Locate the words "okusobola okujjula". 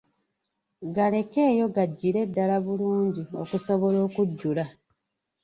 3.41-4.65